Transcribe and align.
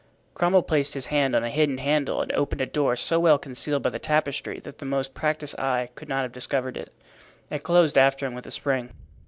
Cromwell 0.33 0.63
placed 0.63 0.95
his 0.95 1.05
hand 1.13 1.35
on 1.35 1.43
a 1.43 1.49
hidden 1.51 1.77
handle 1.77 2.23
and 2.23 2.31
opened 2.31 2.59
a 2.59 2.65
door 2.65 2.95
so 2.95 3.19
well 3.19 3.37
concealed 3.37 3.83
by 3.83 3.91
the 3.91 3.99
tapestry 3.99 4.59
that 4.61 4.79
the 4.79 4.83
most 4.83 5.13
practiced 5.13 5.59
eye 5.59 5.89
could 5.93 6.09
not 6.09 6.23
have 6.23 6.31
discovered 6.31 6.75
it. 6.75 6.91
It 7.51 7.61
closed 7.61 7.99
after 7.99 8.25
him 8.25 8.33
with 8.33 8.47
a 8.47 8.51
spring. 8.51 8.89